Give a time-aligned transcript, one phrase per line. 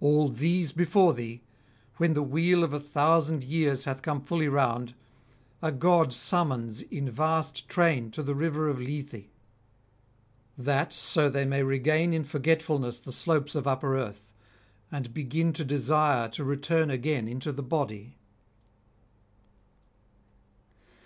[0.00, 1.40] All these before thee,
[1.96, 4.94] when the wheel of a thousand years hath come fully round,
[5.62, 9.28] a God summons in vast train to the river of Lethe,
[10.58, 14.34] that so they may regain in forgetfulness the slopes of upper earth,
[14.90, 18.18] and begin to desire to return again into the body.'